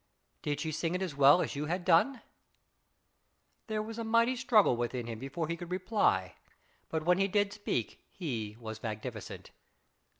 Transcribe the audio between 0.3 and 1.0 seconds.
"Did she sing